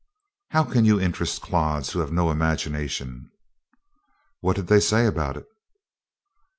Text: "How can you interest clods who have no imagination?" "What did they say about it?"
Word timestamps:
"How 0.49 0.63
can 0.63 0.83
you 0.83 0.99
interest 0.99 1.43
clods 1.43 1.91
who 1.91 1.99
have 1.99 2.11
no 2.11 2.31
imagination?" 2.31 3.29
"What 4.39 4.55
did 4.55 4.65
they 4.65 4.79
say 4.79 5.05
about 5.05 5.37
it?" 5.37 5.45